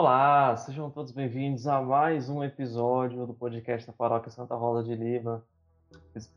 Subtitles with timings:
[0.00, 4.94] Olá, sejam todos bem-vindos a mais um episódio do podcast da Paróquia Santa Rosa de
[4.94, 5.42] Lima.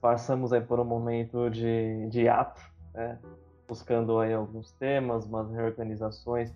[0.01, 2.59] Passamos aí por um momento de, de ato,
[2.91, 3.19] né?
[3.67, 6.51] buscando aí alguns temas, umas reorganizações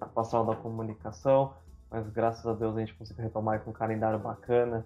[0.00, 1.54] na pastoral da comunicação,
[1.88, 4.84] mas graças a Deus a gente conseguiu retomar com um calendário bacana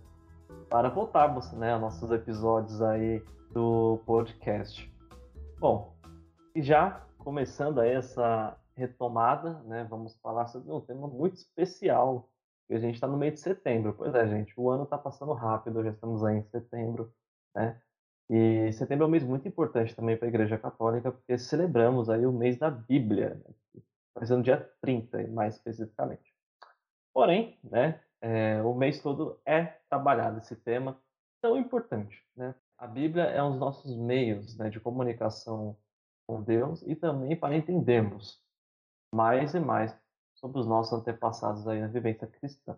[0.69, 4.95] para voltarmos né, aos nossos episódios aí do podcast.
[5.59, 5.95] Bom,
[6.55, 9.85] e já começando aí essa retomada, né?
[9.89, 12.31] Vamos falar sobre um tema muito especial.
[12.69, 13.95] E a gente está no meio de setembro.
[13.95, 17.13] Pois é, gente, o ano está passando rápido, já estamos aí em setembro,
[17.55, 17.81] né?
[18.31, 22.25] E setembro é um mês muito importante também para a Igreja Católica, porque celebramos aí
[22.25, 23.83] o mês da Bíblia, né?
[24.15, 26.35] vai ser no dia 30, mais especificamente.
[27.13, 30.99] Porém, né, é, o mês todo é trabalhado esse tema
[31.43, 32.55] tão importante, né?
[32.79, 35.77] A Bíblia é um dos nossos meios né, de comunicação
[36.27, 38.43] com Deus e também para entendermos
[39.15, 39.97] mais e mais
[40.35, 42.77] sobre os nossos antepassados aí na vivência cristã.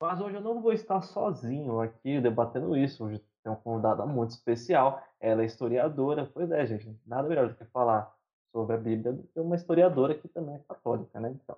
[0.00, 3.04] Mas hoje eu não vou estar sozinho aqui debatendo isso.
[3.04, 5.00] Hoje tem uma convidada muito especial.
[5.20, 6.28] Ela é historiadora.
[6.34, 8.12] Pois é, gente, nada melhor do que falar
[8.50, 11.30] sobre a Bíblia do que uma historiadora que também é católica, né?
[11.30, 11.56] Então,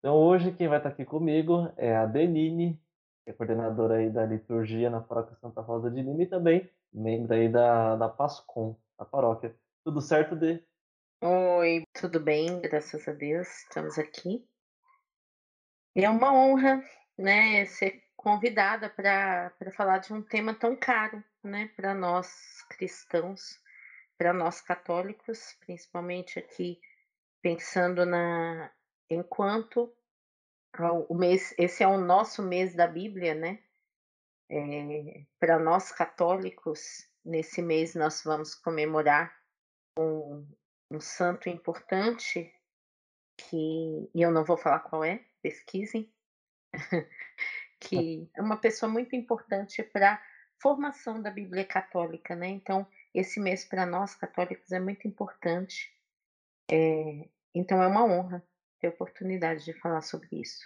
[0.00, 2.78] então hoje quem vai estar aqui comigo é a Denine,
[3.24, 7.32] que é coordenadora aí da liturgia na Paróquia Santa Rosa de Lima e também membro
[7.32, 9.54] aí da, da PASCOM, da paróquia.
[9.84, 10.62] Tudo certo, Dê?
[11.20, 12.60] Oi, tudo bem?
[12.60, 14.46] Graças a Deus, estamos aqui.
[15.96, 16.84] E é uma honra,
[17.16, 23.58] né, ser convidada para falar de um tema tão caro, né, para nós cristãos,
[24.18, 26.80] para nós católicos, principalmente aqui
[27.40, 28.70] pensando na
[29.08, 29.94] enquanto
[31.08, 33.62] o mês, esse é o nosso mês da Bíblia, né?
[34.50, 39.34] É, para nós católicos, nesse mês nós vamos comemorar
[40.90, 42.52] um, santo importante
[43.36, 46.12] que e eu não vou falar qual é, pesquisem,
[47.80, 50.22] que é uma pessoa muito importante para
[50.60, 55.92] formação da Bíblia católica, né, então esse mês para nós católicos é muito importante,
[56.70, 58.42] eh, então é uma honra
[58.80, 60.64] ter a oportunidade de falar sobre isso.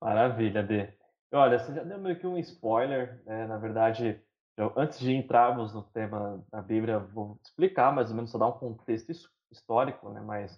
[0.00, 0.92] Maravilha, Dê.
[1.32, 4.22] Olha, você já deu meio que um spoiler, né, na verdade,
[4.56, 8.48] eu antes de entrarmos no tema da Bíblia, vou explicar mais ou menos, só dar
[8.48, 10.56] um contexto his histórico, né, mas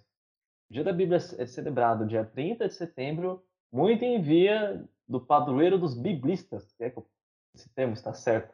[0.69, 5.77] o Dia da Bíblia é celebrado dia 30 de setembro, muito em via do padroeiro
[5.77, 7.01] dos biblistas, se é que
[7.55, 8.53] esse termo está certo,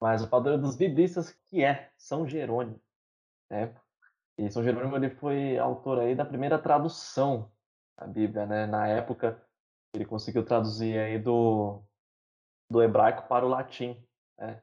[0.00, 2.80] mas o padroeiro dos biblistas que é São Jerônimo,
[3.50, 3.74] né?
[4.38, 7.52] E São Jerônimo ele foi autor aí da primeira tradução
[7.98, 8.66] da Bíblia, né?
[8.66, 9.42] Na época
[9.94, 11.82] ele conseguiu traduzir aí do,
[12.70, 14.02] do hebraico para o latim,
[14.38, 14.62] né?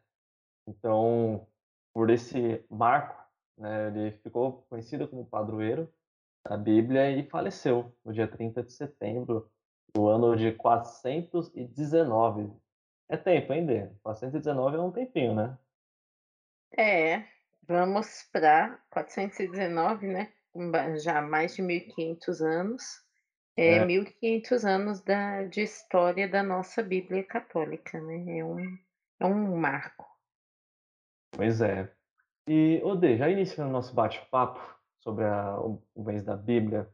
[0.68, 1.48] Então,
[1.94, 3.16] por esse marco,
[3.58, 5.92] né, ele ficou conhecido como padroeiro
[6.48, 9.52] da Bíblia e faleceu no dia 30 de setembro
[9.94, 12.52] do ano de 419.
[13.10, 13.90] É tempo, hein, Dê?
[14.04, 15.58] 419 é um tempinho, né?
[16.78, 17.26] É,
[17.68, 20.34] vamos para 419, né,
[20.98, 22.84] já mais de 1500 anos,
[23.58, 28.78] é É, 1500 anos da de história da nossa Bíblia católica, né, é um
[29.20, 30.07] é um marco.
[31.38, 31.90] Pois é.
[32.48, 34.60] E, Odê, já iniciando o nosso bate-papo
[35.00, 36.90] sobre a, o, mês da Bíblia,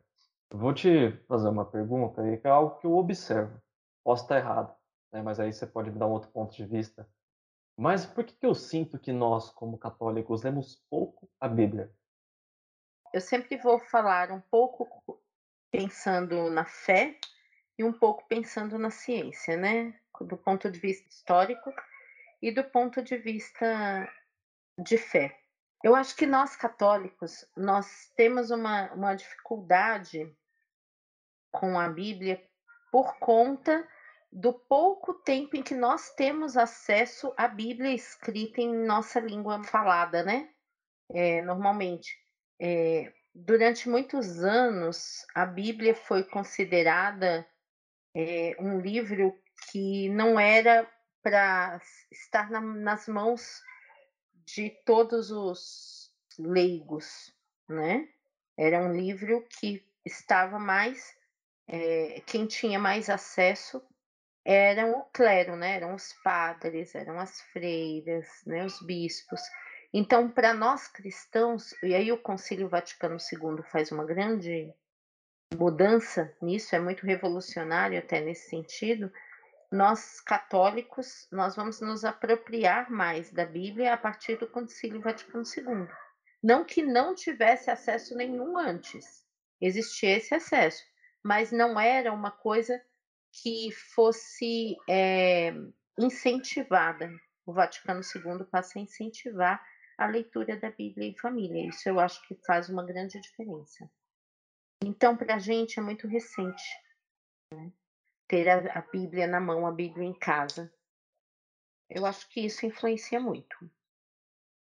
[0.52, 3.60] vou te fazer uma pergunta que é algo que eu observo.
[4.04, 4.76] Posso estar errado,
[5.12, 5.22] né?
[5.22, 7.08] mas aí você pode me dar um outro ponto de vista.
[7.78, 11.90] Mas por que, que eu sinto que nós, como católicos, lemos pouco a Bíblia?
[13.14, 15.20] Eu sempre vou falar um pouco
[15.72, 17.18] pensando na fé
[17.78, 21.74] e um pouco pensando na ciência, né, do ponto de vista histórico
[22.42, 24.08] e do ponto de vista
[24.78, 25.38] de fé.
[25.84, 30.34] Eu acho que nós católicos, nós temos uma uma dificuldade
[31.52, 32.42] com a Bíblia
[32.92, 33.88] por conta
[34.32, 40.24] do pouco tempo em que nós temos acesso à Bíblia escrita em nossa língua falada,
[40.24, 40.50] né,
[41.12, 42.18] eh, normalmente.
[42.60, 47.48] Eh, durante muitos anos, a Bíblia foi considerada,
[48.16, 49.38] eh, um livro
[49.72, 50.90] que não era
[51.22, 51.80] para
[52.12, 53.62] estar na nas mãos
[54.46, 57.34] de todos os leigos,
[57.68, 58.08] né.
[58.58, 61.16] Era um livro que estava mais,
[61.68, 63.82] eh, quem tinha mais acesso
[64.46, 69.42] eram o clero, né, eram os padres, eram as freiras, né, os bispos.
[69.94, 74.74] Então, para nós cristãos, e aí o Concílio Vaticano II faz uma grande
[75.56, 79.12] mudança nisso, é muito revolucionário até nesse sentido,
[79.74, 85.88] nós católicos, nós vamos nos apropriar mais da Bíblia a partir do Concílio Vaticano II.
[86.44, 89.26] Não que não tivesse acesso nenhum antes,
[89.60, 90.84] existia esse acesso,
[91.24, 92.80] mas não era uma coisa
[93.42, 95.56] que fosse, eh,
[95.98, 97.10] incentivada.
[97.44, 99.60] O Vaticano II passa a incentivar
[99.98, 103.90] a leitura da Bíblia em família, isso eu acho que faz uma grande diferença.
[104.84, 106.64] Então pra gente é muito recente,
[107.52, 107.72] né,
[108.28, 110.72] ter a a Bíblia na mão, a Bíblia em casa.
[111.90, 113.56] Eu acho que isso influencia muito.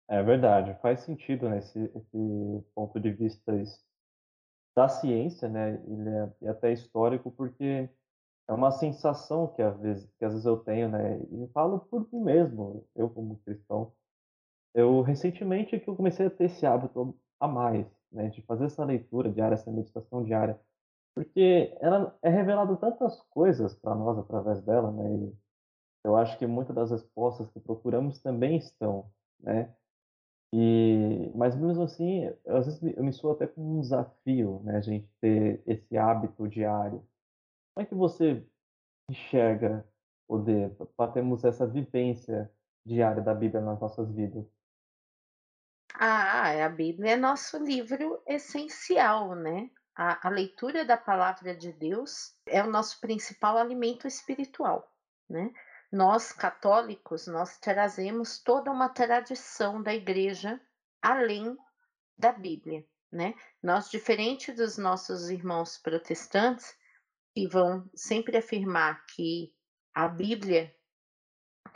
[0.08, 1.90] É verdade, faz sentido, né, esse
[2.75, 3.52] ponto de vista
[4.76, 7.88] da ciência, né, ele é é até histórico, porque
[8.49, 11.81] é uma sensação que às vezes que às vezes eu tenho, né, e eu falo
[11.81, 13.93] por mim mesmo, eu como cristão,
[14.75, 18.84] eu recentemente que eu comecei a ter esse hábito a mais, né, de fazer essa
[18.84, 20.60] leitura diária, essa meditação diária,
[21.14, 25.35] porque ela é revelado tantas coisas pra nós através dela, né, e
[26.05, 29.11] eu acho que muita das respostas que procuramos também estão,
[29.41, 29.75] né.
[30.55, 34.81] E mas mesmo assim, às vezes eu me soa até como um desafio, né, a
[34.81, 37.06] gente ter esse hábito diário.
[37.75, 38.47] Como é que você
[39.11, 39.87] enxerga
[40.29, 42.50] poder pra termos essa vivência
[42.87, 44.47] diária da Bíblia nas nossas vidas?
[45.94, 49.70] Ah, a Bíblia é nosso livro essencial, né.
[49.94, 54.91] A a leitura da palavra de Deus é o nosso principal alimento espiritual,
[55.29, 55.53] né.
[55.91, 60.59] Nós católicos, nós trazemos toda uma tradição da igreja,
[61.03, 61.56] além
[62.17, 63.35] da Bíblia, né.
[63.62, 66.75] Nós diferente dos nossos irmãos protestantes,
[67.35, 69.55] que vão sempre afirmar que
[69.94, 70.75] a Bíblia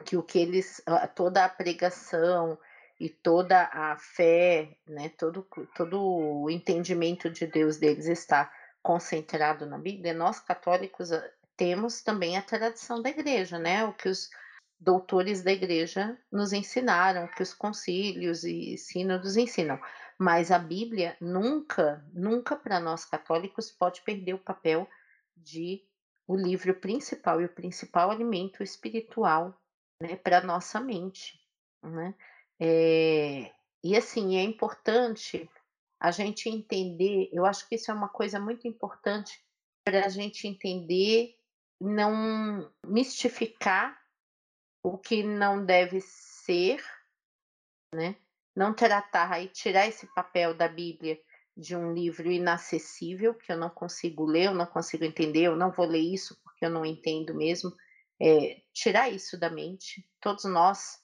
[0.05, 0.83] que o que eles
[1.15, 2.59] toda a pregação
[3.01, 5.47] e toda a fé, né, todo
[5.77, 8.51] todo o entendimento de Deus deles está
[8.83, 11.23] concentrado na Bíblia, nós católicos, hã,
[11.57, 14.31] temos também a tradição da igreja, né, o que os
[14.79, 19.81] doutores da igreja nos ensinaram, o que os concílios e sínodos ensinam.
[20.19, 24.89] Mas a Bíblia nunca, nunca pra nós católicos pode perder o papel
[25.37, 25.83] de
[26.27, 29.59] o livro principal e o principal alimento espiritual,
[30.03, 31.39] né, pra nossa mente,
[31.83, 32.15] né.
[32.61, 33.53] Eh,
[33.85, 35.49] e assim, é importante
[36.01, 39.43] a gente entender, eu acho que isso é uma coisa muito importante
[39.85, 41.35] pra gente entender,
[41.81, 43.99] não mistificar
[44.83, 46.83] o que não deve ser,
[47.95, 48.17] né,
[48.57, 51.19] não tratar e tirar esse papel da Bíblia
[51.57, 55.73] de um livro inacessível, que eu não consigo ler, eu não consigo entender, eu não
[55.73, 57.73] vou ler isso, porque eu não entendo mesmo,
[58.21, 60.07] eh, tirar isso da mente.
[60.21, 61.01] Todos nós,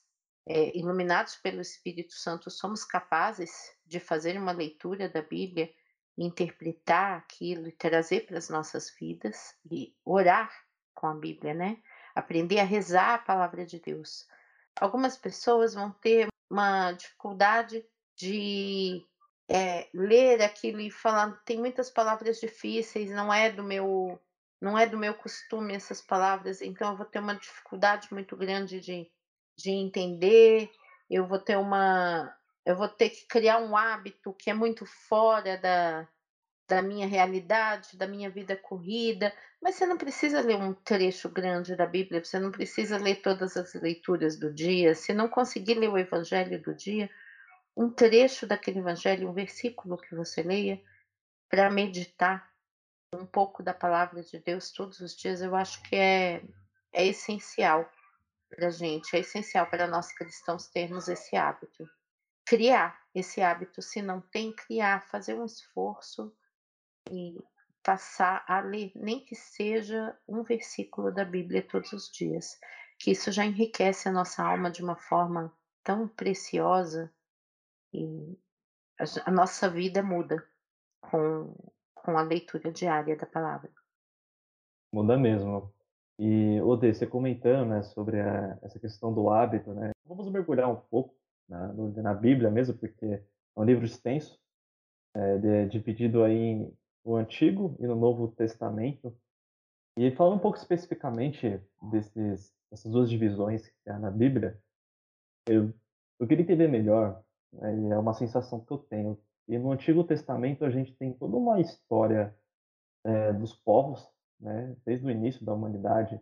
[0.47, 3.51] eh, iluminados pelo Espírito Santo, somos capazes
[3.87, 5.73] de fazer uma leitura da Bíblia,
[6.17, 10.53] interpretar aquilo e trazer para as nossas vidas e orar
[10.95, 11.79] com a Bíblia, né,
[12.15, 14.27] aprender a rezar a palavra de Deus.
[14.81, 17.85] Algumas pessoas vão ter uma dificuldade
[18.17, 19.03] de,
[19.49, 24.21] eh, ler aquilo e falar: "Tem muitas palavras difíceis, não é do meu
[24.61, 28.79] não é do meu costume essas palavras, então eu vou ter uma dificuldade muito grande
[28.79, 29.11] de
[29.57, 30.69] de entender,
[31.11, 32.31] eu vou ter uma
[32.67, 36.07] eu vou ter que criar um hábito que é muito fora da
[36.69, 39.33] da minha realidade, da minha vida corrida",
[39.63, 43.57] mas você não precisa ler um trecho grande da Bíblia, você não precisa ler todas
[43.57, 47.09] as leituras do dia, se não conseguir ler o evangelho do dia,
[47.77, 50.79] um trecho daquele evangelho, um versículo que você leia,
[51.51, 52.43] pra meditar
[53.15, 56.41] um pouco da palavra de Deus todos os dias, eu acho que é
[56.95, 57.87] é essencial
[58.55, 61.89] pra gente, é essencial para nós cristãos termos esse hábito.
[62.47, 66.33] Criar esse hábito, se não tem, criar, fazer um esforço
[67.11, 67.37] e
[67.85, 72.59] passar a ler, nem que seja um versículo da Bíblia todos os dias,
[73.01, 75.53] que isso já enriquece a nossa alma de uma forma
[75.85, 77.13] tão preciosa,
[77.95, 78.39] e
[79.01, 80.47] a a nossa vida muda
[81.01, 81.55] com
[81.95, 83.71] com a leitura diária da palavra.
[84.93, 85.73] Muda mesmo.
[86.25, 90.71] E, ô Dê, você comentando, né, sobre a essa questão do hábito, né, vamos mergulhar
[90.71, 91.17] um pouco
[91.49, 93.25] na na Bíblia mesmo, porque é
[93.57, 94.39] um livro extenso,
[95.17, 96.73] ele é dividido aí
[97.05, 99.13] no Antigo e no Novo Testamento.
[99.99, 101.61] E falando um pouco especificamente
[101.91, 104.57] desses dessas 2 divisões que há na Bíblia,
[105.49, 105.75] eu
[106.21, 107.21] eu queria entender melhor,
[107.53, 111.13] né, e é uma sensação que eu tenho, e no Antigo Testamento a gente tem
[111.13, 112.33] toda uma história,
[113.05, 114.12] eh, dos povos,
[114.43, 116.21] né, desde o início da humanidade,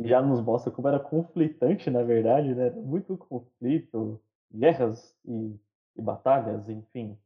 [0.00, 4.20] já nos mostra como era conflitante, na verdade, né, muito conflito,
[4.52, 5.56] guerras e
[5.96, 7.18] e batalhas, enfim.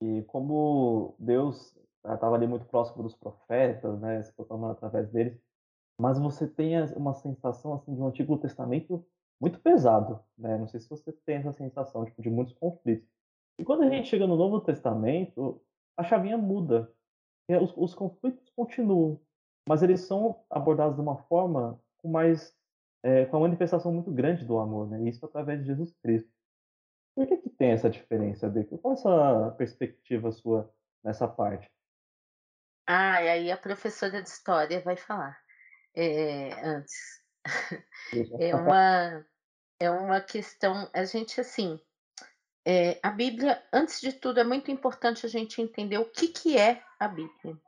[0.00, 5.40] E como Deus estava ali muito próximo dos profetas, né, se proclamando através deles,
[5.98, 9.04] mas você tem uma sensação, assim, de um Antigo Testamento
[9.40, 13.08] muito pesado, né, não sei se você tem essa sensação, tipo, de muitos conflitos.
[13.58, 15.60] E quando a gente chega no Novo Testamento,
[15.96, 16.92] a chavinha muda,
[17.62, 19.20] os os conflitos continuam,
[19.68, 22.54] mas eles são abordados de uma forma com mais,
[23.02, 26.30] eh, com uma manifestação muito grande do amor, né, isso através de Jesus Cristo.
[27.14, 30.72] Por que que tem essa diferença, de qual essa perspectiva sua
[31.04, 31.70] nessa parte?
[32.86, 35.38] Ah, e aí a professora de história vai falar,
[35.94, 37.22] eh, antes.
[38.38, 39.24] É uma
[39.80, 41.80] é uma questão a gente, assim,
[42.64, 46.56] eh, a Bíblia antes de tudo é muito importante a gente entender o que que
[46.56, 47.58] é a Bíblia.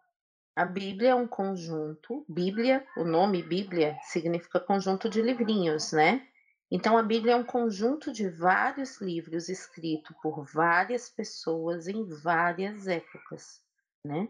[0.56, 6.26] A Bíblia é um conjunto Bíblia, o nome Bíblia significa conjunto de livrinhos, né.
[6.70, 12.86] Então a Bíblia é um conjunto de vários livros escrito por várias pessoas em várias
[12.86, 13.62] épocas,
[14.04, 14.28] né.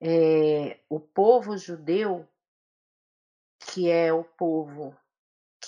[0.00, 2.28] Eh, o povo judeu
[3.58, 4.96] que é o povo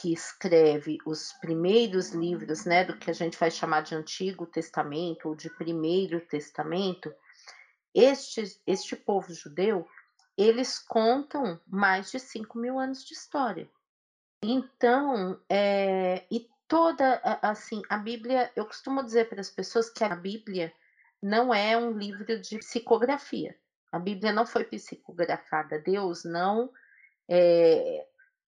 [0.00, 5.28] que escreve os primeiros livros, né, do que a gente vai chamar de Antigo Testamento
[5.28, 7.12] ou de Primeiro Testamento,
[7.95, 9.87] estes este povo judeu,
[10.37, 13.68] eles contam mais de 5000 anos de história.
[14.42, 20.14] Então, eh, e toda assim, a Bíblia eu costumo dizer para as pessoas que a
[20.14, 20.73] Bíblia
[21.21, 23.59] não é um livro de psicografia.
[23.90, 26.71] A Bíblia não foi psicografada, Deus não,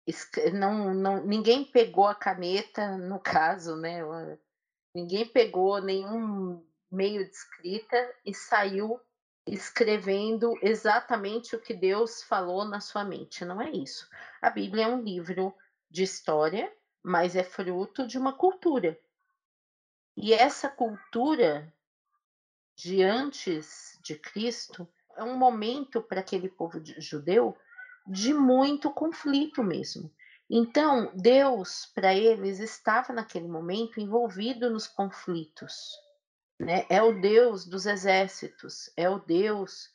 [0.07, 4.01] escre não não ninguém pegou a caneta, no caso, né,
[4.95, 9.01] ninguém pegou nenhum meio de escrita e saiu
[9.47, 14.09] escrevendo exatamente o que Deus falou na sua mente, não é isso.
[14.43, 15.55] A Bíblia é um livro
[15.91, 16.73] de história,
[17.03, 18.99] mas é fruto de uma cultura.
[20.17, 21.73] E essa cultura
[22.75, 24.87] de antes de Cristo,
[25.17, 27.57] é um momento para aquele povo de judeu,
[28.07, 30.13] de muito conflito mesmo.
[30.49, 35.99] Então, Deus para eles estava naquele momento envolvido nos conflitos,
[36.59, 39.91] né, é o Deus dos exércitos, é o Deus,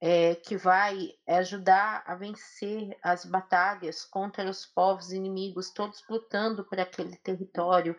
[0.00, 6.78] eh, que vai ajudar a vencer as batalhas contra os povos inimigos, todos lutando por
[6.78, 7.96] aquele território,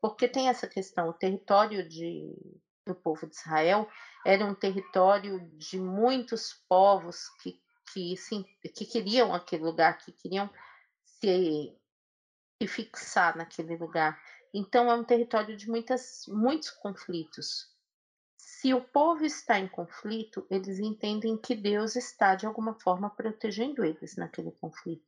[0.00, 2.34] porque tem essa questão, o território de
[2.86, 3.88] do povo de Israel
[4.24, 7.60] era um território de muitos povos que
[7.92, 8.14] que
[8.74, 10.48] que queriam aquele lugar, que queriam
[11.04, 11.76] se
[12.60, 14.20] se fixar naquele lugar.
[14.52, 17.70] Então é um território de muitas muitos conflitos.
[18.36, 23.84] Se o povo está em conflito, eles entendem que Deus está de alguma forma protegendo
[23.84, 25.06] eles naquele conflito.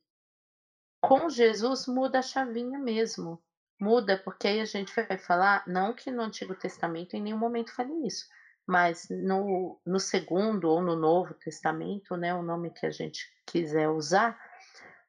[1.01, 3.43] Com Jesus muda a chavinha mesmo,
[3.79, 7.75] muda, porque aí a gente vai falar, não que no Antigo Testamento em nenhum momento
[7.75, 8.25] fale isso,
[8.65, 13.89] mas no no Segundo ou no Novo Testamento, né, o nome que a gente quiser
[13.89, 14.39] usar,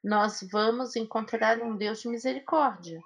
[0.02, 3.00] nós vamos encontrar um Deus de misericórdia,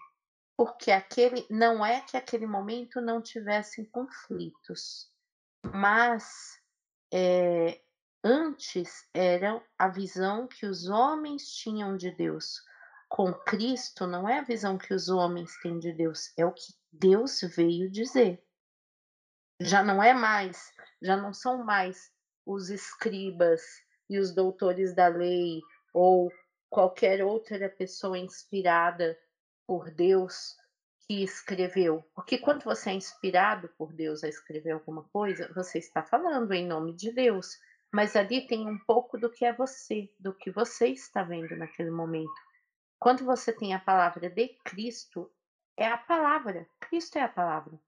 [0.59, 5.09] porque aquele não é que aquele momento não tivessem conflitos,
[5.73, 6.61] mas,
[7.15, 7.81] eh,
[8.25, 12.61] antes eram a visão que os homens tinham de Deus.
[13.09, 16.75] Com Cristo não é a visão que os homens têm de Deus, é o que
[16.91, 18.45] Deus veio dizer.
[19.61, 22.11] Já não é mais já não são mais
[22.45, 23.62] os escribas
[24.11, 25.61] e os doutores da lei
[25.95, 26.33] ou
[26.69, 29.17] qualquer outra pessoa inspirada
[29.68, 30.56] por Deus
[31.06, 36.02] que escreveu, porque quando você é inspirado por Deus a escrever alguma coisa, você está
[36.02, 37.58] falando em nome de Deus,
[37.92, 41.90] mas ali tem um pouco do que é você, do que você está vendo naquele
[41.90, 42.32] momento.
[42.98, 45.30] Quando você tem a palavra de Cristo,
[45.76, 47.78] é a palavra, Cristo é a palavra.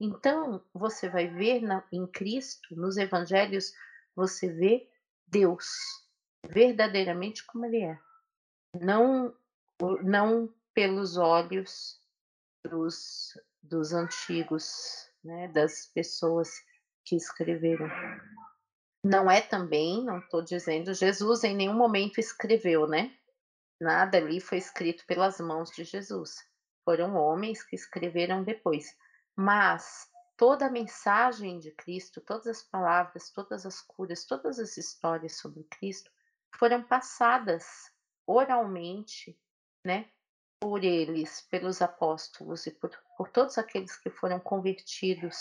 [0.00, 3.72] Então, você vai ver na em Cristo, nos evangelhos,
[4.14, 4.88] você vê
[5.26, 5.66] Deus,
[6.48, 7.98] verdadeiramente como ele é.
[8.80, 9.34] Não
[10.02, 11.98] não pelos olhos
[12.64, 16.50] dos dos antigos, né, das pessoas
[17.04, 17.88] que escreveram.
[19.02, 23.16] Não é também, não estou dizendo Jesus em nenhum momento escreveu, né.
[23.80, 26.46] Nada ali foi escrito pelas mãos de Jesus,
[26.84, 28.94] foram homens que escreveram depois.
[29.36, 35.38] Mas toda a mensagem de Cristo, todas as palavras, todas as curas, todas as histórias
[35.38, 36.10] sobre Cristo,
[36.56, 37.64] foram passadas
[38.26, 39.38] oralmente,
[39.84, 40.08] né,
[40.64, 45.36] por eles, pelos apóstolos e por por todos aqueles que foram convertidos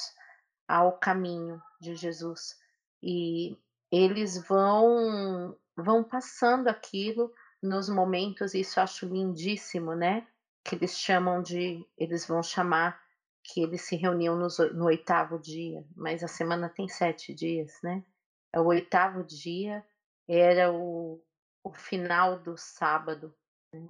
[0.67, 2.57] ao caminho de Jesus.
[3.01, 3.57] E
[3.91, 10.27] eles vão vão passando aquilo nos momentos, isso eu acho lindíssimo, né,
[10.65, 13.01] que eles chamam de eles vão chamar
[13.45, 14.47] que eles se reuniam no
[14.85, 18.03] 8º dia, mas a semana tem 7 dias, né.
[18.53, 19.85] É o 8º dia
[20.27, 21.21] era o
[21.63, 23.33] o final do sábado,
[23.73, 23.87] né,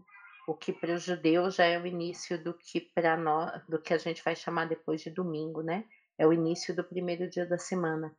[0.48, 3.94] o que para os judeus já é o início do que para nó do que
[3.94, 5.86] a gente vai chamar depois de domingo, né,
[6.18, 8.16] é o início do 1º dia da semana.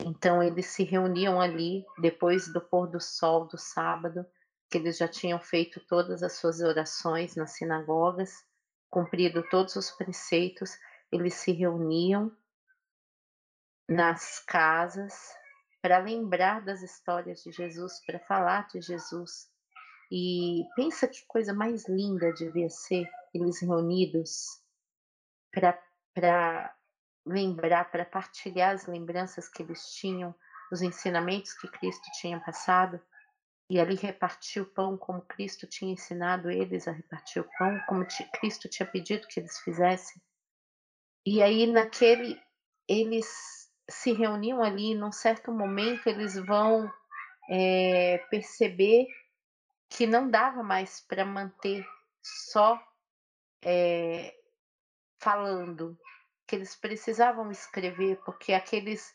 [0.00, 4.26] Então eles se reuniam ali depois do pôr do sol do sábado,
[4.70, 8.44] que eles já tinham feito todas as suas orações nas sinagogas,
[8.90, 10.76] cumprido todos os preceitos,
[11.12, 12.30] eles se reuniam
[13.88, 15.14] nas casas
[15.80, 19.48] para lembrar das histórias de Jesus, para falar de Jesus.
[20.10, 24.62] E pensa que coisa mais linda devia ser eles reunidos
[25.52, 26.74] para
[27.26, 30.34] lembrar, para partilhar as lembranças que eles tinham,
[30.70, 33.00] os ensinamentos que Cristo tinha passado,
[33.68, 38.06] e ali repartir o pão como Cristo tinha ensinado eles a repartir o pão, como
[38.38, 40.22] Cristo tinha pedido que eles fizessem.
[41.26, 42.40] E aí naquele
[42.88, 43.26] eles
[43.90, 46.88] se reuniam ali, num certo momento eles vão,
[47.50, 49.06] eh, perceber
[49.90, 51.86] que não dava mais para manter
[52.22, 52.80] só,
[53.64, 54.34] eh,
[55.20, 55.98] falando,
[56.46, 59.12] que eles precisavam escrever, porque aqueles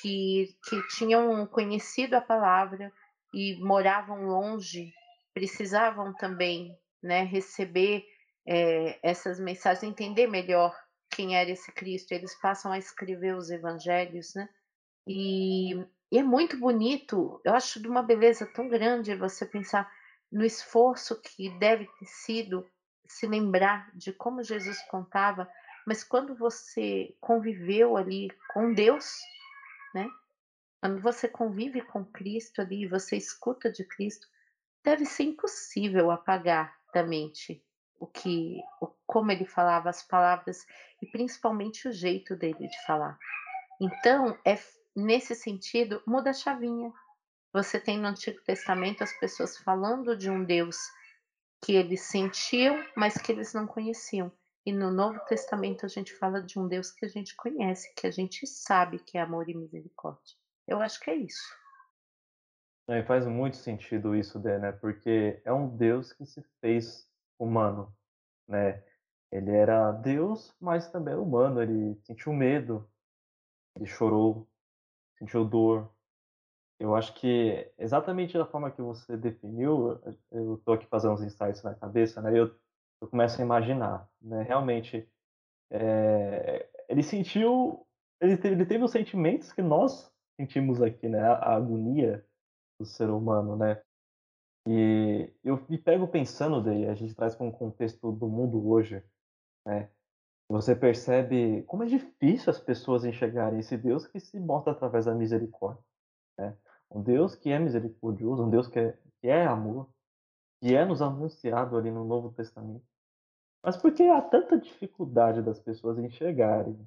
[0.00, 2.92] que que tinham conhecido a palavra
[3.34, 4.92] e moravam longe,
[5.34, 8.04] precisavam também, né, receber,
[8.46, 10.74] eh, essas mensagens, entender melhor
[11.10, 14.48] quem era esse Cristo, eles passam a escrever os evangelhos, né.
[15.06, 15.74] E
[16.12, 19.90] e é muito bonito, eu acho de uma beleza tão grande você pensar
[20.30, 22.66] no esforço que deve ter sido
[23.06, 25.48] se lembrar de como Jesus contava,
[25.86, 29.16] mas quando você conviveu ali com Deus,
[29.94, 30.06] né,
[30.80, 34.28] quando você convive com Cristo ali, você escuta de Cristo,
[34.84, 37.64] deve ser impossível apagar da mente
[37.98, 40.66] o que o como ele falava as palavras
[41.02, 43.18] e principalmente o jeito dele de falar.
[43.80, 44.56] Então, é
[44.94, 46.92] nesse sentido, muda a chavinha.
[47.52, 50.76] Você tem no Antigo Testamento as pessoas falando de um Deus
[51.64, 54.30] que eles sentiam, mas que eles não conheciam.
[54.66, 58.06] E no Novo Testamento a gente fala de um Deus que a gente conhece, que
[58.06, 60.36] a gente sabe que é amor e misericórdia.
[60.66, 61.56] Eu acho que é isso.
[62.86, 64.72] É, faz muito sentido isso, Dé, né?
[64.72, 67.94] Porque é um Deus que se fez humano,
[68.46, 68.82] né?
[69.30, 71.62] Ele era Deus, mas também era humano.
[71.62, 72.90] Ele sentiu medo,
[73.76, 74.48] ele chorou,
[75.18, 75.90] sentiu dor.
[76.78, 81.62] Eu acho que exatamente da forma que você definiu, eu estou aqui fazendo uns insights
[81.62, 82.30] na cabeça, né?
[82.38, 82.54] Eu,
[83.00, 84.42] eu começo a imaginar, né?
[84.42, 85.10] Realmente,
[85.70, 87.86] é, ele sentiu,
[88.20, 91.20] ele teve, ele teve os sentimentos que nós sentimos aqui, né?
[91.20, 92.24] A, a agonia
[92.78, 93.82] do ser humano, né?
[94.68, 99.02] E eu me pego pensando daí, a gente traz para um contexto do mundo hoje,
[99.66, 99.90] né?
[100.48, 105.14] Você percebe como é difícil as pessoas enxergarem esse Deus que se mostra através da
[105.14, 105.82] misericórdia,
[106.38, 106.56] né?
[106.90, 109.88] Um Deus que é misericordioso, um Deus que é, que é amor,
[110.60, 112.84] que é nos anunciado ali no Novo Testamento.
[113.62, 116.78] Mas por que há tanta dificuldade das pessoas enxergarem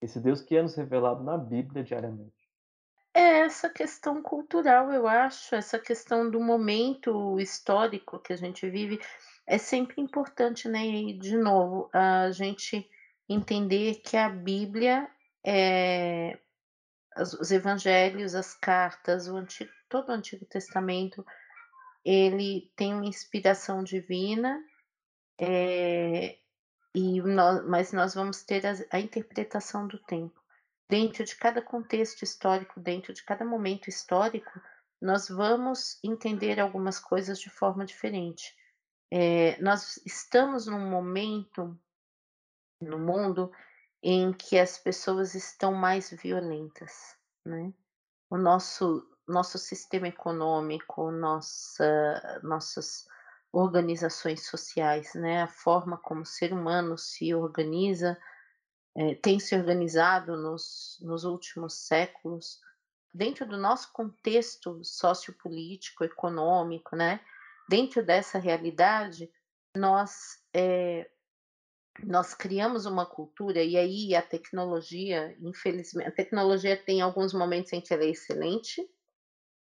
[0.00, 2.48] esse Deus que é nos revelado na Bíblia diariamente?
[3.12, 9.00] É essa questão cultural, eu acho, essa questão do momento histórico que a gente vive,
[9.46, 12.88] é sempre importante, né, e de novo, a gente
[13.28, 15.10] entender que a Bíblia,
[15.44, 16.38] é
[17.16, 21.26] os evangelhos, as cartas, o antigo todo o Antigo Testamento,
[22.04, 24.62] ele tem uma inspiração divina,
[25.38, 26.38] eh,
[26.94, 30.40] e nó mas nós vamos ter as a interpretação do tempo.
[30.88, 34.50] Dentro de cada contexto histórico, dentro de cada momento histórico,
[35.00, 38.54] nós vamos entender algumas coisas de forma diferente.
[39.12, 41.78] Eh, nós estamos num momento
[42.80, 43.52] no mundo
[44.02, 47.72] em que as pessoas estão mais violentas, né.
[48.30, 53.06] O nosso nosso sistema econômico, nossa nossas
[53.52, 58.18] organizações sociais, né, a forma como o ser humano se organiza,
[58.96, 62.60] eh, tem se organizado nos nos últimos séculos,
[63.14, 67.20] dentro do nosso contexto sociopolítico, econômico, né,
[67.68, 69.30] dentro dessa realidade,
[69.76, 71.10] nós, eh,
[72.04, 77.80] nós criamos uma cultura e aí a tecnologia, infelizmente a tecnologia tem alguns momentos em
[77.80, 78.88] que ela é excelente,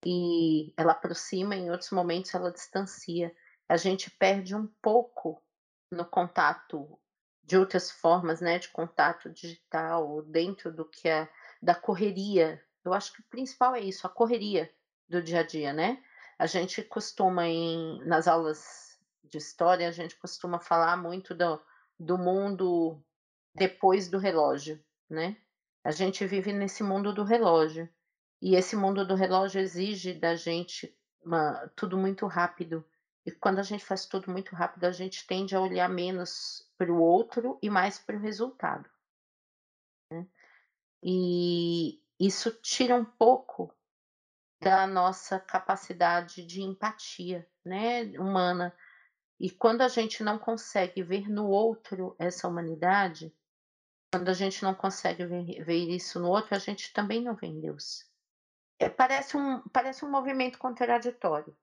[0.04, 3.34] e ela aproxima, em outros momentos ela distancia.
[3.68, 5.42] A gente perde um pouco
[5.90, 6.98] no contato
[7.44, 11.28] de outras formas, né, de contato digital, dentro do que é
[11.60, 12.62] da correria.
[12.84, 14.72] Eu acho que o principal é isso, a correria
[15.08, 16.02] do dia a dia, né.
[16.38, 21.60] A gente costuma em nas aulas de história, a gente costuma falar muito do
[22.00, 22.98] do mundo
[23.54, 25.36] depois do relógio, né.
[25.84, 27.88] A gente vive nesse mundo do relógio.
[28.40, 32.84] E esse mundo do relógio exige da gente uma tudo muito rápido.
[33.26, 36.90] E quando a gente faz tudo muito rápido, a gente tende a olhar menos para
[36.90, 38.88] o outro e mais para o resultado,
[40.10, 40.26] né.
[41.02, 43.74] E isso tira um pouco
[44.62, 48.74] da nossa capacidade de empatia, né, humana.
[49.40, 53.32] E quando a gente não consegue ver no outro essa humanidade,
[54.12, 57.48] quando a gente não consegue ver ver isso no outro, a gente também não vê
[57.48, 58.04] em Deus.
[58.80, 61.54] É, parece um parece um movimento contraditório.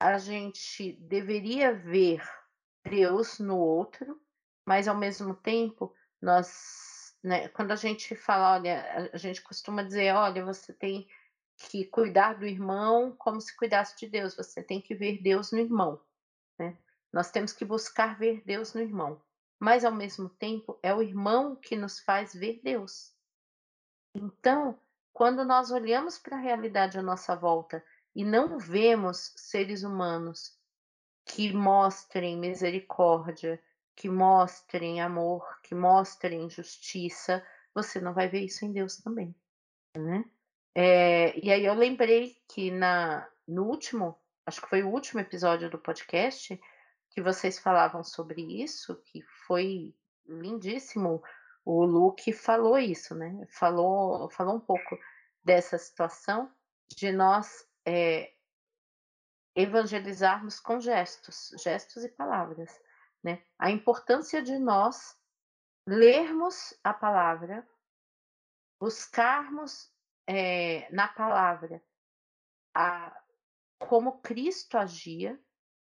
[0.00, 2.22] A gente deveria ver
[2.88, 4.18] Deus no outro,
[4.66, 5.92] mas ao mesmo tempo
[6.22, 11.04] nós, né, quando a gente fala, olha, a gente costuma dizer: "Olha, você tem
[11.58, 15.58] que cuidar do irmão como se cuidasse de Deus, você tem que ver Deus no
[15.60, 16.00] irmão",
[16.58, 16.76] né.
[17.12, 19.20] Nós temos que buscar ver Deus no irmão,
[19.58, 23.12] mas ao mesmo tempo é o irmão que nos faz ver Deus.
[24.14, 24.78] Então,
[25.12, 30.56] quando nós olhamos para a realidade à nossa volta e não vemos seres humanos
[31.24, 33.62] que mostrem misericórdia,
[33.94, 37.44] que mostrem amor, que mostrem justiça,
[37.74, 39.34] você não vai ver isso em Deus também,
[39.96, 40.24] né.
[40.74, 44.16] Eh, e aí eu lembrei que na no último,
[44.46, 46.60] acho que foi o último episódio do podcast,
[47.10, 49.94] que vocês falavam sobre isso, que foi
[50.26, 51.22] lindíssimo,
[51.64, 54.98] o Luke falou isso, né, falou falou um pouco
[55.44, 56.52] dessa situação
[56.96, 58.32] de nós, eh
[59.56, 62.70] evangelizarmos com gestos, gestos e palavras,
[63.24, 63.42] né.
[63.58, 65.16] A importância de nós
[65.86, 67.66] lermos a palavra,
[68.80, 69.90] buscarmos,
[70.28, 71.82] eh, na palavra
[72.74, 73.18] a
[73.80, 75.40] como Cristo agia,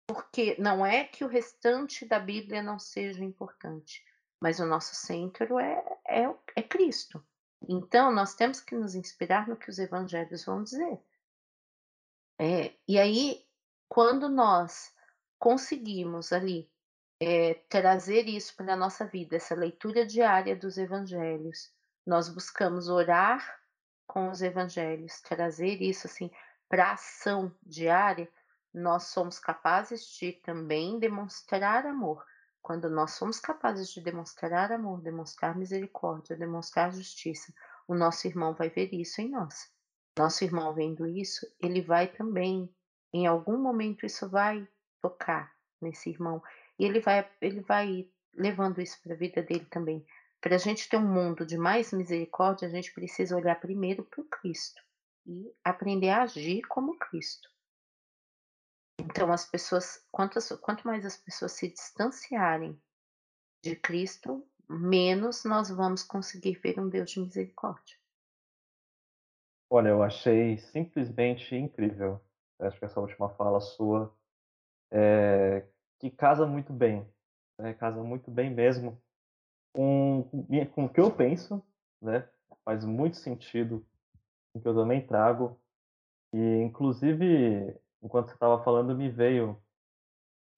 [0.06, 4.04] porque não é que o restante da Bíblia não seja importante,
[4.40, 6.24] mas o nosso centro é é
[6.56, 7.24] é Cristo.
[7.68, 11.00] Então nós temos que nos inspirar no que os evangelhos vão dizer.
[12.38, 13.46] É, e aí,
[13.88, 14.92] quando nós
[15.38, 16.70] conseguimos ali,
[17.20, 21.72] eh, trazer isso para a nossa vida, essa leitura diária dos evangelhos,
[22.06, 23.60] nós buscamos orar
[24.06, 26.30] com os evangelhos, trazer isso, assim,
[26.68, 28.28] pra ação diária,
[28.74, 32.24] nós somos capazes de também demonstrar amor.
[32.60, 37.52] Quando nós somos capazes de demonstrar amor, demonstrar misericórdia, demonstrar justiça,
[37.86, 39.72] o nosso irmão vai ver isso em nós.
[40.18, 42.68] Nosso irmão vendo isso, ele vai também,
[43.12, 44.66] em algum momento isso vai
[45.00, 46.42] tocar nesse irmão,
[46.78, 50.04] e ele vai ele vai levando isso para a vida dele também.
[50.40, 54.20] Para a gente ter um mundo de mais misericórdia, a gente precisa olhar primeiro para
[54.20, 54.82] o Cristo,
[55.26, 57.53] e aprender a agir como Cristo.
[59.04, 62.80] Então as pessoas quanto as quanto mais as pessoas se distanciarem
[63.62, 67.96] de Cristo, menos nós vamos conseguir ver um Deus de misericórdia.
[69.70, 72.20] Olha, eu achei simplesmente incrível.
[72.60, 74.14] Acho que essa última fala sua,
[74.92, 75.66] eh,
[76.00, 77.08] que casa muito bem,
[77.60, 79.00] né, casa muito bem mesmo
[79.74, 80.28] com
[80.74, 81.62] com o que eu penso,
[82.02, 82.28] né,
[82.64, 83.86] faz muito sentido
[84.54, 85.60] o que eu também trago,
[86.34, 89.60] e inclusive, enquanto você estava falando me veio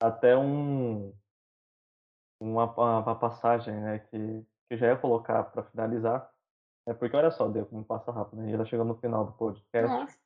[0.02, 1.14] até um
[2.40, 6.28] uma uma passagem, né, que que eu já ia colocar para finalizar,
[6.87, 9.32] é porque olha só, deu como passa rápido, gente já tá chegando no final do
[9.32, 9.88] podcast.
[9.88, 10.18] Nossa.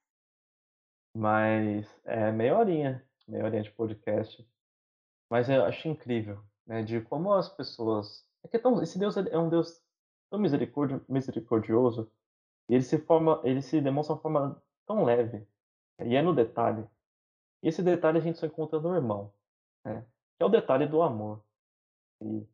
[1.14, 4.48] Mas é meia horinha, meia horinha de podcast.
[5.30, 9.16] Mas eu acho incrível, né, de como as pessoas é que é tão esse Deus
[9.16, 9.83] é um Deus
[10.30, 12.11] tão misericordio misericordioso,
[12.68, 15.46] e ele se forma ele se demonstra de uma forma tão leve,
[16.02, 16.88] e é no detalhe.
[17.62, 19.33] E esse detalhe a gente só encontra no irmão,
[19.85, 20.03] né,
[20.37, 21.44] que é o detalhe do amor.
[22.23, 22.46] E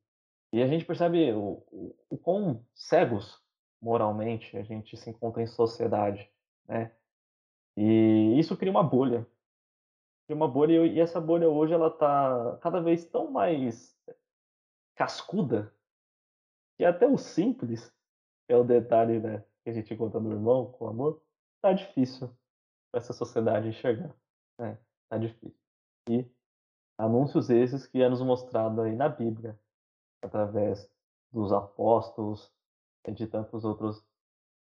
[0.53, 3.43] e a gente percebe o o o quão cegos,
[3.83, 6.31] moralmente, a gente se encontra em sociedade,
[6.69, 6.97] né.
[7.77, 9.27] E isso cria uma bolha.
[10.27, 13.97] Cria uma bolha e essa bolha hoje ela tá cada vez tão mais
[14.97, 15.73] cascuda
[16.79, 17.93] que até o simples,
[18.49, 21.23] é o detalhe, né, que a gente encontra no irmão, com amor,
[21.63, 22.29] tá difícil
[22.93, 24.15] pra essa sociedade enxergar,
[24.59, 25.59] né, tá difícil.
[26.09, 26.25] E
[26.99, 29.59] anúncios esses que é nos mostrado aí na Bíblia,
[30.23, 30.89] através
[31.33, 32.53] dos apóstolos
[33.07, 34.05] e de tantos outros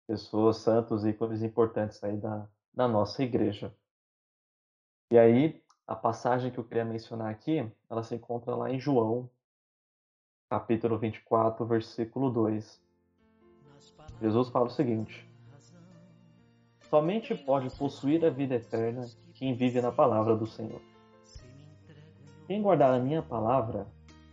[0.07, 3.75] pessoas, santos, ícones importantes aí da da nossa igreja.
[5.11, 9.31] E aí, a passagem que eu queria mencionar aqui, ela se encontra lá em João
[10.49, 12.83] capítulo 24, versículo 2.
[14.21, 15.29] Jesus fala o seguinte:
[16.89, 19.07] "Somente pode possuir a vida eterna
[19.43, 20.81] quem vive na palavra do Senhor.
[22.47, 23.89] Quem guardar a minha palavra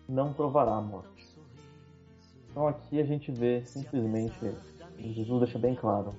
[0.07, 1.35] não provará a morte."
[2.51, 4.53] Então aqui a gente vê simplesmente,
[4.99, 6.13] Jesus deixa bem claro,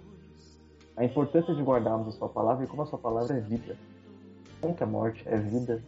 [0.96, 3.78] a importância de guardarmos a sua palavra e como a sua palavra é vida.
[4.60, 5.80] Como que a morte é vida,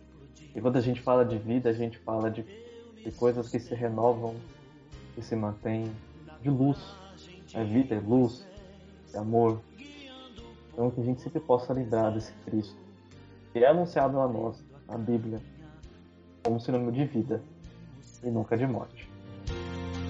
[0.54, 2.44] e quando a gente fala de vida, a gente fala de
[3.02, 4.36] de coisas que se renovam,
[5.16, 5.92] que se mantêm,
[6.40, 6.78] de luz.
[7.52, 8.46] É vida, é luz.
[9.10, 9.60] de amor.
[10.72, 12.81] Então que a gente sempre possa lembrar desse Cristo
[13.52, 15.40] que é anunciado a nós, na Bíblia,
[16.42, 17.42] como sinônimo de vida
[18.24, 19.08] e nunca de morte.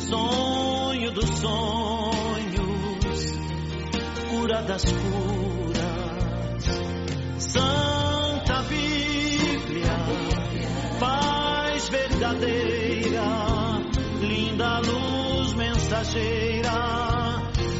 [0.00, 3.32] sonho dos sonhos,
[4.28, 5.78] cura das curas.
[7.38, 9.92] Santa Bíblia,
[10.98, 13.22] paz verdadeira,
[14.20, 14.97] linda luz
[15.98, 16.70] mensageira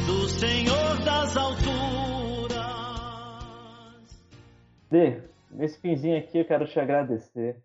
[0.05, 2.59] do Senhor das alturas.
[4.91, 7.55] Dê, nesse finzinho aqui eu quero te agradecer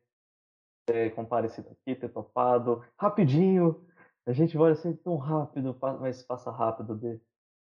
[0.86, 2.84] por ter comparecido aqui, ter topado.
[2.96, 3.84] Rapidinho,
[4.26, 7.18] a gente vai assim tão rápido, mas passa rápido, Dê.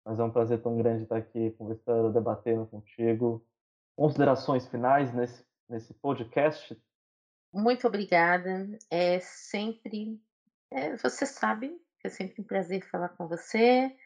[0.02, 3.44] Mas é um prazer tão grande estar aqui conversando, debatendo contigo.
[3.96, 6.74] Considerações finais nesse, nesse podcast?
[7.52, 8.66] Muito obrigada.
[8.90, 10.18] É sempre,
[10.70, 13.96] é, você sabe é sempre um prazer falar com você.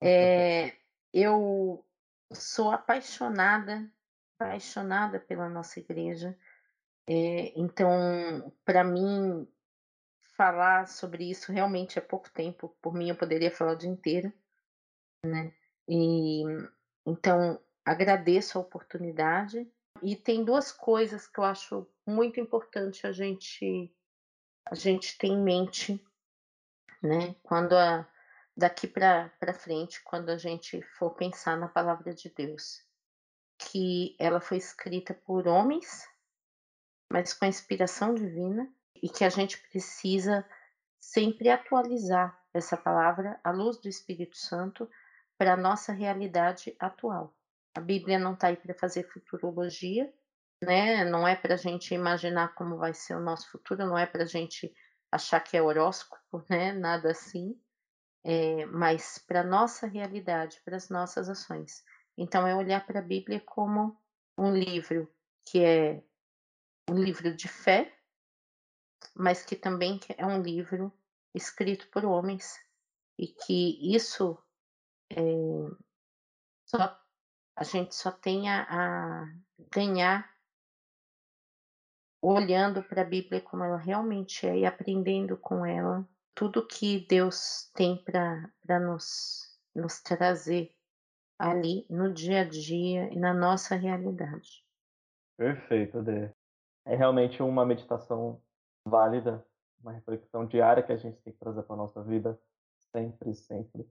[0.00, 0.76] É,
[1.12, 1.84] eu
[2.32, 3.90] sou apaixonada,
[4.38, 6.38] apaixonada pela nossa igreja.
[7.08, 9.48] É, então, para mim,
[10.36, 12.76] falar sobre isso realmente é pouco tempo.
[12.82, 14.32] Por mim, eu poderia falar o dia inteiro.
[15.88, 16.42] E
[17.06, 19.66] então agradeço a oportunidade.
[20.02, 23.92] E tem duas coisas que eu acho muito importante a gente
[24.70, 25.98] a gente ter em mente,
[27.02, 28.06] né, quando a
[28.58, 32.82] daqui para frente, quando a gente for pensar na palavra de Deus,
[33.56, 36.08] que ela foi escrita por homens,
[37.08, 38.68] mas com inspiração divina,
[39.00, 40.44] e que a gente precisa
[40.98, 44.90] sempre atualizar essa palavra à luz do Espírito Santo
[45.38, 47.32] para a nossa realidade atual.
[47.76, 50.12] A Bíblia não está aí para fazer futurologia,
[50.60, 51.04] né?
[51.04, 54.24] Não é para a gente imaginar como vai ser o nosso futuro, não é para
[54.24, 54.74] a gente
[55.10, 56.72] achar que é horóscopo, né?
[56.72, 57.60] Nada assim,
[58.24, 61.84] é, mas para nossa realidade, para as nossas ações.
[62.16, 63.96] Então, é olhar para a Bíblia como
[64.36, 65.12] um livro
[65.44, 66.02] que é
[66.90, 67.96] um livro de fé,
[69.14, 70.92] mas que também é um livro
[71.34, 72.58] escrito por homens
[73.18, 74.38] e que isso
[76.66, 77.00] só
[77.56, 79.24] a gente só tem a a
[79.72, 80.37] ganhar
[82.20, 87.70] olhando para a Bíblia como ela realmente é e aprendendo com ela tudo que Deus
[87.74, 90.74] tem para nos nos trazer
[91.38, 94.64] ali no dia a dia e na nossa realidade.
[95.36, 96.30] Perfeito, Dê.
[96.84, 98.42] É realmente uma meditação
[98.84, 99.46] válida,
[99.80, 102.40] uma reflexão diária que a gente tem que trazer para nossa vida,
[102.90, 103.88] sempre, sempre.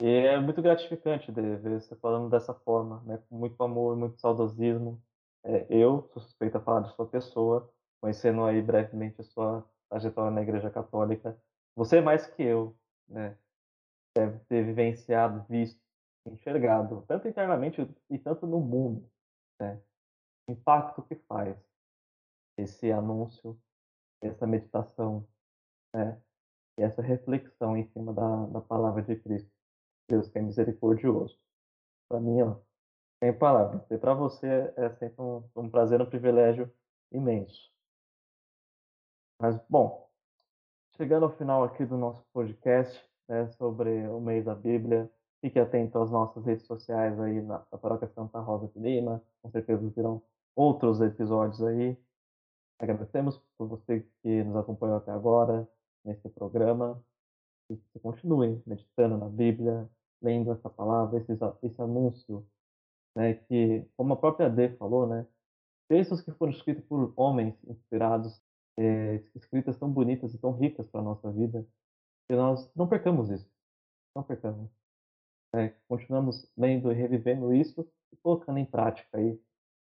[0.00, 4.18] E é muito gratificante de ver você falando dessa forma, né, com muito amor, muito
[4.18, 5.00] saudosismo.
[5.44, 10.42] Eh, eu suspeito a falar de sua pessoa, conhecendo aí brevemente a sua trajetória na
[10.42, 11.40] Igreja Católica.
[11.76, 12.76] Você mais que eu,
[13.08, 13.36] né,
[14.16, 15.80] deve ter vivenciado, visto,
[16.26, 19.10] enxergado, tanto internamente e tanto no mundo,
[19.60, 19.82] né,
[20.48, 21.56] o impacto que faz
[22.58, 23.60] esse anúncio,
[24.22, 25.28] essa meditação,
[25.94, 26.22] né,
[26.78, 29.50] e essa reflexão em cima da da palavra de Cristo.
[30.08, 31.38] Deus que é misericordioso.
[32.08, 32.60] Para mim, ó,
[33.22, 33.88] sem palavras.
[33.88, 36.68] E para você é sempre um, um prazer, um privilégio
[37.12, 37.70] imenso.
[39.40, 40.08] Mas, bom,
[40.96, 45.08] chegando ao final aqui do nosso podcast, né, sobre o mês da Bíblia,
[45.40, 49.22] fique atento às nossas redes sociais aí na, na Paróquia Santa Rosa de Lima.
[49.40, 50.20] Com certeza virão
[50.56, 51.96] outros episódios aí.
[52.80, 55.68] Agradecemos por você que nos acompanhou até agora
[56.04, 57.00] nesse programa.
[57.70, 59.88] E que continue meditando na Bíblia,
[60.20, 61.32] lendo essa palavra, esse,
[61.62, 62.44] esse anúncio
[63.16, 65.26] né, que, como a própria D falou, né,
[65.88, 68.40] textos que foram escritos por homens inspirados,
[68.78, 71.66] é, escritas tão bonitas e tão ricas para a nossa vida,
[72.28, 73.50] que nós não percamos isso,
[74.16, 74.70] não percamos.
[75.54, 79.38] É, continuamos lendo e revivendo isso e colocando em prática aí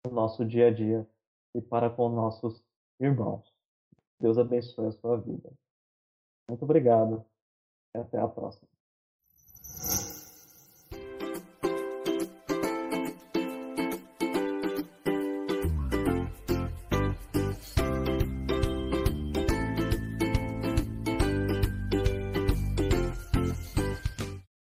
[0.06, 1.06] no nosso dia a dia
[1.54, 2.64] e para com nossos
[3.00, 3.54] irmãos.
[4.20, 5.52] Deus abençoe a sua vida.
[6.50, 7.26] Muito obrigado
[7.96, 8.79] e até a próxima.